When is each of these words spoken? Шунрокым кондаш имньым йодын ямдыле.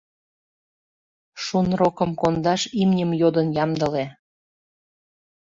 Шунрокым 1.43 2.11
кондаш 2.21 2.61
имньым 2.81 3.11
йодын 3.21 3.47
ямдыле. 3.63 4.05